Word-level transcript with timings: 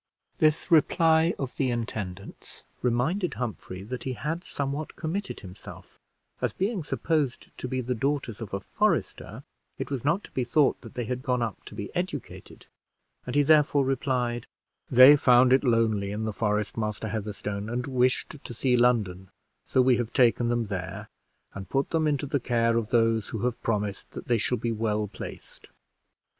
This 0.39 0.71
reply 0.71 1.35
of 1.37 1.57
the 1.57 1.69
intendant's 1.69 2.63
reminded 2.81 3.35
Humphrey 3.35 3.83
that 3.83 4.01
he 4.01 4.13
had 4.13 4.43
somewhat 4.43 4.95
committed 4.95 5.41
himself, 5.41 5.99
as, 6.41 6.53
being 6.53 6.83
supposed 6.83 7.55
to 7.59 7.67
be 7.67 7.81
the 7.81 7.93
daughters 7.93 8.41
of 8.41 8.51
a 8.51 8.59
forester, 8.59 9.43
it 9.77 9.91
was 9.91 10.03
not 10.03 10.23
to 10.23 10.31
be 10.31 10.43
thought 10.43 10.81
that 10.81 10.95
they 10.95 11.05
had 11.05 11.21
gone 11.21 11.43
up 11.43 11.63
to 11.65 11.75
be 11.75 11.95
educated; 11.95 12.65
and 13.27 13.35
he 13.35 13.43
therefore 13.43 13.85
replied 13.85 14.47
"They 14.89 15.15
found 15.15 15.53
it 15.53 15.63
lonely 15.63 16.09
in 16.11 16.25
the 16.25 16.33
forest, 16.33 16.77
Master 16.77 17.09
Heatherstone, 17.09 17.69
and 17.69 17.85
wished 17.85 18.43
to 18.43 18.53
see 18.55 18.75
London; 18.75 19.29
so 19.67 19.83
we 19.83 19.97
have 19.97 20.13
taken 20.13 20.47
them 20.47 20.65
there, 20.65 21.09
and 21.53 21.69
put 21.69 21.91
them 21.91 22.07
into 22.07 22.25
the 22.25 22.39
care 22.39 22.75
of 22.75 22.89
those 22.89 23.27
who 23.27 23.45
have 23.45 23.61
promised 23.61 24.09
that 24.13 24.27
they 24.27 24.39
shall 24.39 24.57
be 24.57 24.71
well 24.71 25.07
placed." 25.07 25.67